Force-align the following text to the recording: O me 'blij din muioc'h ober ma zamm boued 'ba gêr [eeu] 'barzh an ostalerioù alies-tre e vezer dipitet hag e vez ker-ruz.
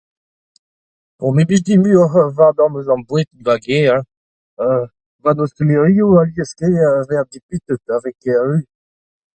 O 1.25 1.27
me 1.35 1.43
'blij 1.47 1.63
din 1.65 1.81
muioc'h 1.83 2.17
ober 2.27 2.67
ma 2.73 2.79
zamm 2.87 3.01
boued 3.07 3.29
'ba 3.41 3.53
gêr 3.63 3.97
[eeu] 4.59 4.87
'barzh 5.21 5.29
an 5.37 5.43
ostalerioù 5.45 6.19
alies-tre 6.21 6.69
e 6.85 6.87
vezer 6.95 7.25
dipitet 7.31 7.81
hag 7.89 8.03
e 8.03 8.03
vez 8.05 8.17
ker-ruz. 8.23 8.65